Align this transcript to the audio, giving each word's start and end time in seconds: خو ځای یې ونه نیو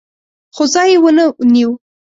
خو 0.55 0.63
ځای 0.73 0.89
یې 0.93 0.97
ونه 1.03 1.25
نیو 1.53 1.71